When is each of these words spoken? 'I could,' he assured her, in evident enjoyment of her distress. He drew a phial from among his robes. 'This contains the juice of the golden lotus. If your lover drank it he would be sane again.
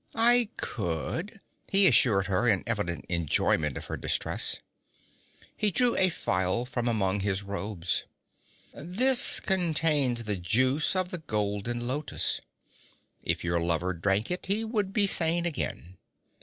'I 0.15 0.49
could,' 0.57 1.41
he 1.69 1.85
assured 1.85 2.25
her, 2.25 2.49
in 2.49 2.63
evident 2.65 3.05
enjoyment 3.07 3.77
of 3.77 3.85
her 3.85 3.97
distress. 3.97 4.57
He 5.55 5.69
drew 5.69 5.95
a 5.95 6.09
phial 6.09 6.65
from 6.65 6.87
among 6.87 7.19
his 7.19 7.43
robes. 7.43 8.05
'This 8.73 9.39
contains 9.41 10.23
the 10.23 10.37
juice 10.37 10.95
of 10.95 11.11
the 11.11 11.19
golden 11.19 11.85
lotus. 11.87 12.41
If 13.21 13.43
your 13.43 13.59
lover 13.59 13.93
drank 13.93 14.31
it 14.31 14.47
he 14.47 14.63
would 14.65 14.91
be 14.91 15.05
sane 15.05 15.45
again. 15.45 15.97